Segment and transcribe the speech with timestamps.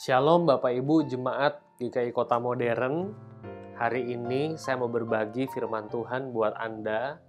[0.00, 3.12] Shalom Bapak Ibu Jemaat GKI Kota Modern.
[3.76, 7.20] Hari ini saya mau berbagi firman Tuhan buat Anda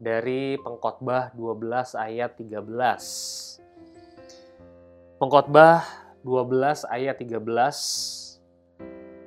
[0.00, 5.20] dari Pengkhotbah 12 ayat 13.
[5.20, 5.84] Pengkhotbah
[6.24, 7.36] 12 ayat 13.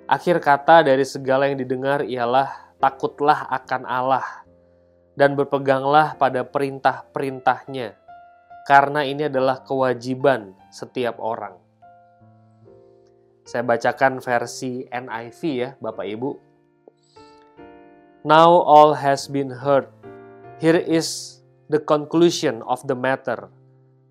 [0.10, 4.26] Akhir kata dari segala yang didengar ialah takutlah akan Allah
[5.14, 7.94] dan berpeganglah pada perintah-perintahnya
[8.66, 11.69] karena ini adalah kewajiban setiap orang.
[13.50, 16.38] Saya bacakan versi NIV ya, Bapak Ibu.
[18.22, 19.90] Now all has been heard.
[20.62, 23.50] Here is the conclusion of the matter.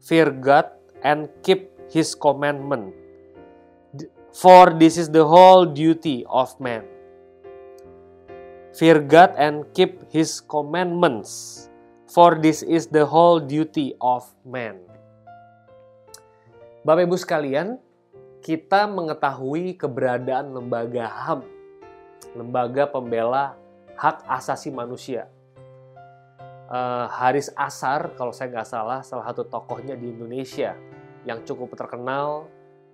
[0.03, 0.75] Fear God
[1.07, 2.91] and keep his commandment.
[4.35, 6.83] For this is the whole duty of man.
[8.75, 11.71] Fear God and keep his commandments.
[12.11, 14.83] For this is the whole duty of man.
[16.83, 17.79] Bapak Ibu sekalian,
[18.43, 21.41] kita mengetahui keberadaan lembaga HAM,
[22.39, 23.59] lembaga pembela
[23.99, 25.27] hak asasi manusia.
[26.69, 30.77] Uh, Haris Asar, kalau saya nggak salah, salah satu tokohnya di Indonesia
[31.25, 32.47] yang cukup terkenal,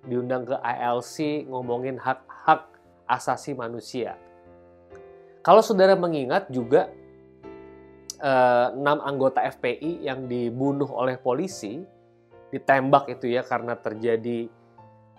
[0.06, 2.70] diundang ke ILC ngomongin hak-hak
[3.04, 4.16] asasi manusia.
[5.44, 6.88] Kalau saudara mengingat juga
[8.22, 11.84] uh, enam anggota FPI yang dibunuh oleh polisi,
[12.48, 14.48] ditembak itu ya karena terjadi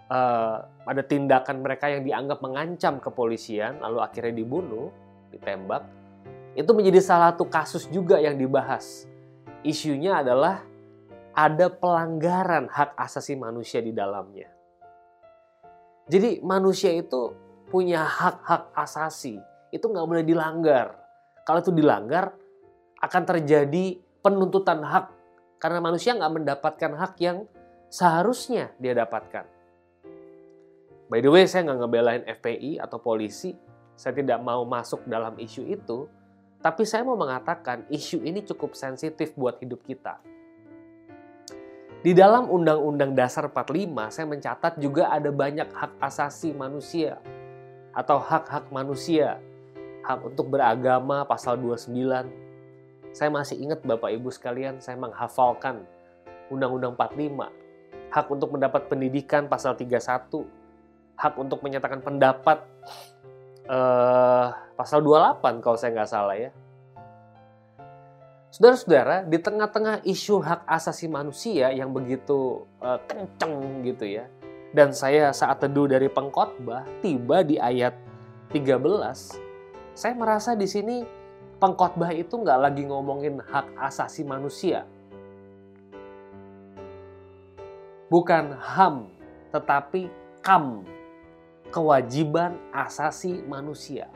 [0.09, 4.89] uh, ada tindakan mereka yang dianggap mengancam kepolisian, lalu akhirnya dibunuh,
[5.33, 5.85] ditembak,
[6.55, 9.09] itu menjadi salah satu kasus juga yang dibahas.
[9.65, 10.63] Isunya adalah
[11.35, 14.47] ada pelanggaran hak asasi manusia di dalamnya.
[16.05, 17.33] Jadi manusia itu
[17.67, 19.41] punya hak-hak asasi,
[19.73, 20.95] itu nggak boleh dilanggar.
[21.43, 22.31] Kalau itu dilanggar,
[23.01, 25.11] akan terjadi penuntutan hak
[25.59, 27.37] karena manusia nggak mendapatkan hak yang
[27.89, 29.54] seharusnya dia dapatkan.
[31.05, 33.53] By the way, saya nggak ngebelain FPI atau polisi.
[33.93, 36.09] Saya tidak mau masuk dalam isu itu.
[36.57, 40.17] Tapi saya mau mengatakan isu ini cukup sensitif buat hidup kita.
[42.01, 47.21] Di dalam Undang-Undang Dasar 45, saya mencatat juga ada banyak hak asasi manusia
[47.93, 49.37] atau hak-hak manusia.
[50.05, 53.13] Hak untuk beragama pasal 29.
[53.13, 55.85] Saya masih ingat Bapak Ibu sekalian, saya menghafalkan
[56.49, 57.49] Undang-Undang 45.
[58.09, 60.45] Hak untuk mendapat pendidikan pasal 31
[61.15, 62.63] hak untuk menyatakan pendapat
[63.67, 66.51] uh, pasal 28 kalau saya nggak salah ya.
[68.55, 74.31] Saudara-saudara, di tengah-tengah isu hak asasi manusia yang begitu uh, kenceng gitu ya,
[74.71, 77.91] dan saya saat teduh dari pengkhotbah tiba di ayat
[78.55, 78.71] 13,
[79.91, 81.03] saya merasa di sini
[81.59, 84.87] pengkhotbah itu nggak lagi ngomongin hak asasi manusia.
[88.07, 89.11] Bukan HAM,
[89.51, 90.07] tetapi
[90.39, 90.87] KAM,
[91.73, 94.09] kewajiban asasi manusia.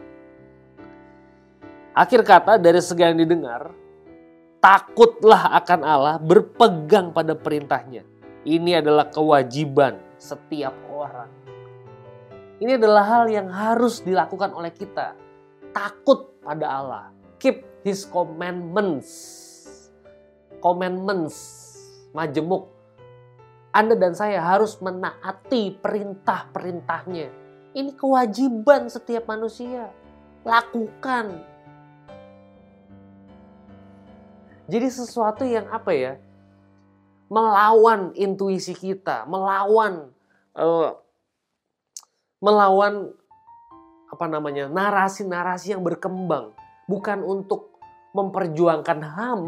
[1.92, 3.76] Akhir kata dari segala yang didengar,
[4.64, 8.08] takutlah akan Allah, berpegang pada perintahnya.
[8.48, 11.28] Ini adalah kewajiban setiap orang.
[12.60, 15.16] Ini adalah hal yang harus dilakukan oleh kita.
[15.76, 17.04] Takut pada Allah.
[17.40, 19.12] Keep His commandments.
[20.60, 21.36] Commandments.
[22.12, 22.79] Majemuk.
[23.70, 27.28] Anda dan saya harus menaati perintah-perintahnya.
[27.78, 29.94] Ini kewajiban setiap manusia.
[30.42, 31.46] Lakukan.
[34.70, 36.14] Jadi sesuatu yang apa ya?
[37.30, 40.10] Melawan intuisi kita, melawan
[40.58, 40.98] uh,
[42.42, 43.14] melawan
[44.10, 44.66] apa namanya?
[44.66, 46.58] narasi-narasi yang berkembang,
[46.90, 47.78] bukan untuk
[48.18, 49.42] memperjuangkan HAM,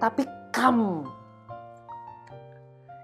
[0.00, 1.04] tapi KAM.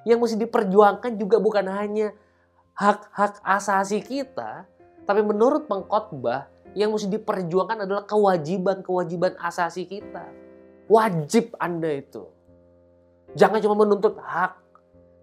[0.05, 2.13] Yang mesti diperjuangkan juga bukan hanya
[2.77, 4.69] hak-hak asasi kita,
[5.05, 10.27] tapi menurut pengkhotbah yang mesti diperjuangkan adalah kewajiban-kewajiban asasi kita.
[10.91, 12.29] Wajib Anda itu.
[13.35, 14.61] Jangan cuma menuntut hak.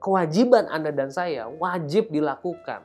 [0.01, 2.81] Kewajiban Anda dan saya wajib dilakukan.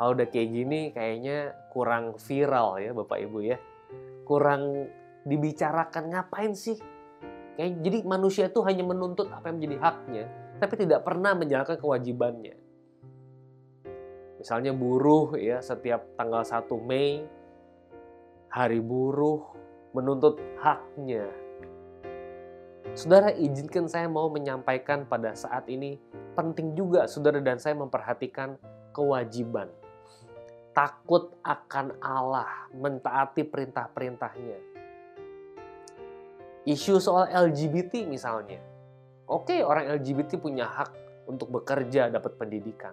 [0.00, 3.60] Kalau udah kayak gini kayaknya kurang viral ya Bapak Ibu ya.
[4.24, 4.88] Kurang
[5.28, 6.80] dibicarakan ngapain sih?
[7.68, 10.24] Jadi manusia itu hanya menuntut apa yang menjadi haknya
[10.60, 12.54] tapi tidak pernah menjalankan kewajibannya.
[14.36, 17.24] Misalnya buruh ya setiap tanggal 1 Mei
[18.52, 19.56] hari buruh
[19.96, 21.28] menuntut haknya.
[22.92, 25.96] Saudara izinkan saya mau menyampaikan pada saat ini
[26.36, 28.60] penting juga saudara dan saya memperhatikan
[28.92, 29.72] kewajiban.
[30.70, 34.69] Takut akan Allah, mentaati perintah-perintahnya.
[36.68, 38.70] Isu soal LGBT misalnya
[39.30, 40.90] Oke, orang LGBT punya hak
[41.30, 42.90] untuk bekerja, dapat pendidikan.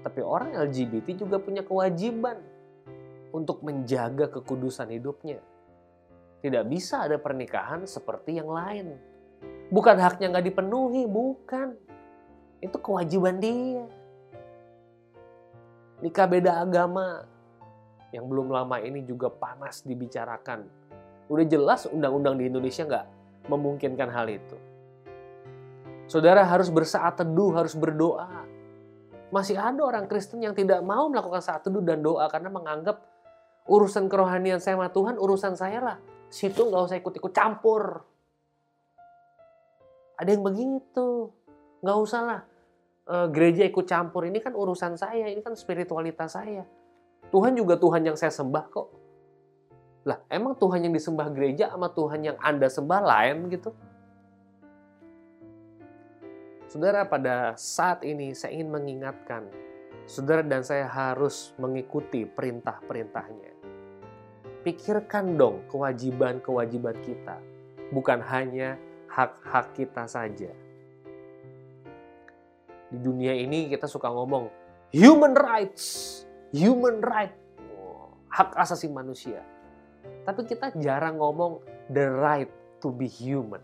[0.00, 2.40] Tapi orang LGBT juga punya kewajiban
[3.28, 5.44] untuk menjaga kekudusan hidupnya.
[6.40, 8.96] Tidak bisa ada pernikahan seperti yang lain.
[9.68, 11.76] Bukan haknya nggak dipenuhi, bukan.
[12.64, 13.84] Itu kewajiban dia.
[16.00, 17.28] Nikah beda agama
[18.16, 20.64] yang belum lama ini juga panas dibicarakan.
[21.28, 23.06] Udah jelas undang-undang di Indonesia nggak
[23.48, 24.56] memungkinkan hal itu.
[26.04, 28.44] Saudara harus bersaat teduh, harus berdoa.
[29.32, 33.02] Masih ada orang Kristen yang tidak mau melakukan saat teduh dan doa karena menganggap
[33.64, 35.96] urusan kerohanian saya sama Tuhan, urusan saya lah.
[36.28, 38.04] Situ nggak usah ikut-ikut campur.
[40.20, 41.32] Ada yang begitu.
[41.80, 42.40] Nggak usah lah.
[43.04, 44.28] E, gereja ikut campur.
[44.28, 45.26] Ini kan urusan saya.
[45.30, 46.62] Ini kan spiritualitas saya.
[47.32, 48.88] Tuhan juga Tuhan yang saya sembah kok.
[50.04, 53.72] Lah, emang Tuhan yang disembah gereja sama Tuhan yang Anda sembah lain gitu?
[56.68, 59.48] Saudara, pada saat ini saya ingin mengingatkan,
[60.04, 63.56] saudara dan saya harus mengikuti perintah-perintahnya.
[64.60, 67.40] Pikirkan dong kewajiban-kewajiban kita,
[67.88, 68.76] bukan hanya
[69.08, 70.52] hak-hak kita saja.
[72.92, 74.52] Di dunia ini kita suka ngomong
[74.92, 77.32] human rights, human right,
[78.28, 79.53] hak asasi manusia.
[80.24, 81.60] Tapi kita jarang ngomong
[81.92, 83.60] the right to be human.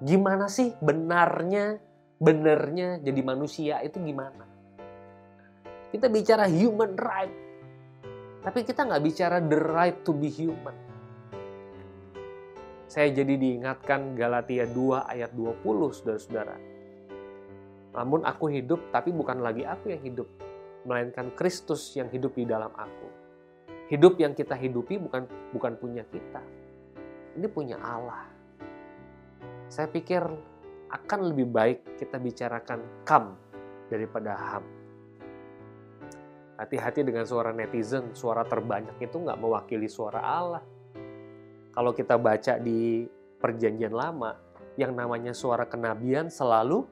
[0.00, 1.80] Gimana sih benarnya
[2.18, 4.44] benernya jadi manusia itu gimana?
[5.92, 7.34] Kita bicara human right
[8.44, 10.76] tapi kita nggak bicara the right to be human.
[12.84, 15.64] Saya jadi diingatkan Galatia 2 ayat 20
[15.96, 16.56] saudara-saudara.
[17.96, 20.28] Namun aku hidup tapi bukan lagi aku yang hidup
[20.84, 23.23] melainkan Kristus yang hidup di dalam aku
[23.92, 26.40] hidup yang kita hidupi bukan bukan punya kita
[27.36, 28.34] ini punya Allah
[29.68, 30.22] saya pikir
[30.94, 33.34] akan lebih baik kita bicarakan kam
[33.90, 34.64] daripada ham.
[36.54, 40.62] Hati-hati dengan suara netizen, suara terbanyak itu nggak mewakili suara Allah.
[41.74, 43.10] Kalau kita baca di
[43.42, 44.38] perjanjian lama,
[44.78, 46.86] yang namanya suara kenabian selalu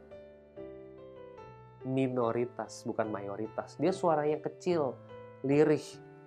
[1.87, 3.79] minoritas, bukan mayoritas.
[3.79, 4.99] Dia suara yang kecil,
[5.47, 5.83] lirih,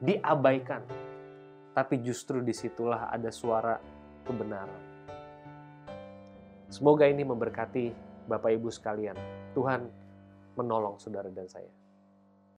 [0.06, 0.86] diabaikan.
[1.76, 3.76] Tapi justru di situlah ada suara
[4.24, 4.84] kebenaran.
[6.72, 7.92] Semoga ini memberkati
[8.30, 9.18] Bapak Ibu sekalian.
[9.52, 9.82] Tuhan
[10.56, 11.85] menolong saudara dan saya.